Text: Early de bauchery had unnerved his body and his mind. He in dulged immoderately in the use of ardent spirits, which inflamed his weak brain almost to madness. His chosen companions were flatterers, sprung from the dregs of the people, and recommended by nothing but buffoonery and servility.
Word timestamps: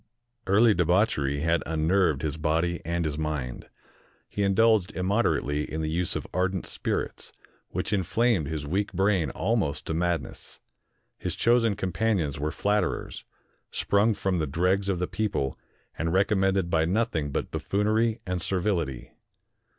Early 0.47 0.73
de 0.73 0.83
bauchery 0.83 1.41
had 1.41 1.61
unnerved 1.67 2.23
his 2.23 2.35
body 2.35 2.81
and 2.83 3.05
his 3.05 3.19
mind. 3.19 3.69
He 4.27 4.41
in 4.41 4.55
dulged 4.55 4.91
immoderately 4.95 5.71
in 5.71 5.81
the 5.83 5.91
use 5.91 6.15
of 6.15 6.25
ardent 6.33 6.65
spirits, 6.65 7.31
which 7.69 7.93
inflamed 7.93 8.47
his 8.47 8.65
weak 8.65 8.93
brain 8.93 9.29
almost 9.29 9.85
to 9.85 9.93
madness. 9.93 10.59
His 11.19 11.35
chosen 11.35 11.75
companions 11.75 12.39
were 12.39 12.49
flatterers, 12.51 13.25
sprung 13.69 14.15
from 14.15 14.39
the 14.39 14.47
dregs 14.47 14.89
of 14.89 14.97
the 14.97 15.05
people, 15.05 15.55
and 15.95 16.11
recommended 16.11 16.71
by 16.71 16.85
nothing 16.85 17.29
but 17.31 17.51
buffoonery 17.51 18.21
and 18.25 18.41
servility. 18.41 19.11